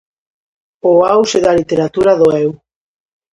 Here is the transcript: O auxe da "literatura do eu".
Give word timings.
O 0.91 0.93
auxe 1.15 1.37
da 1.45 1.57
"literatura 1.59 2.13
do 2.19 2.27
eu". 2.43 2.51